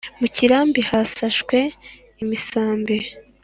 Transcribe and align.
mu 0.19 0.27
kirambi 0.35 0.81
hasaswe 0.89 1.57
imisambi 2.21 2.97